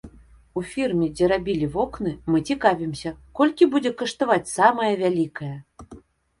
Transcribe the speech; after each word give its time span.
У 0.61 0.61
фірме, 0.69 1.09
дзе 1.19 1.27
рабілі 1.33 1.67
вокны, 1.75 2.15
мы 2.33 2.41
цікавімся, 2.49 3.13
колькі 3.43 3.71
будзе 3.77 3.95
каштаваць 4.03 4.43
самая 4.57 4.93
вялікае. 5.07 5.55